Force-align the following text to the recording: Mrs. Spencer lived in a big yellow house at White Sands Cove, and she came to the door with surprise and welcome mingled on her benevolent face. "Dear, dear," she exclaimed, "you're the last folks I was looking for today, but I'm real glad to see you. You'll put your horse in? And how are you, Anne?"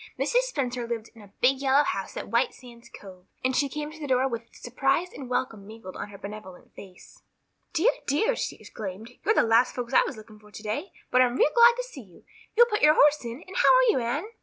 Mrs. 0.17 0.49
Spencer 0.49 0.87
lived 0.87 1.11
in 1.13 1.21
a 1.21 1.31
big 1.41 1.59
yellow 1.59 1.83
house 1.83 2.17
at 2.17 2.27
White 2.29 2.55
Sands 2.55 2.89
Cove, 2.89 3.27
and 3.45 3.55
she 3.55 3.69
came 3.69 3.91
to 3.91 3.99
the 3.99 4.07
door 4.07 4.27
with 4.27 4.47
surprise 4.51 5.13
and 5.13 5.29
welcome 5.29 5.67
mingled 5.67 5.95
on 5.95 6.09
her 6.09 6.17
benevolent 6.17 6.73
face. 6.73 7.21
"Dear, 7.71 7.91
dear," 8.07 8.35
she 8.35 8.55
exclaimed, 8.55 9.11
"you're 9.23 9.35
the 9.35 9.43
last 9.43 9.75
folks 9.75 9.93
I 9.93 10.01
was 10.01 10.17
looking 10.17 10.39
for 10.39 10.49
today, 10.49 10.91
but 11.11 11.21
I'm 11.21 11.35
real 11.37 11.53
glad 11.53 11.75
to 11.77 11.83
see 11.83 12.01
you. 12.01 12.23
You'll 12.57 12.65
put 12.65 12.81
your 12.81 12.95
horse 12.95 13.23
in? 13.23 13.43
And 13.45 13.57
how 13.57 13.71
are 13.75 13.89
you, 13.91 13.99
Anne?" 13.99 14.25